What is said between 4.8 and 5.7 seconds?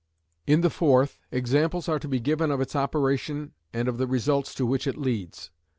it leads.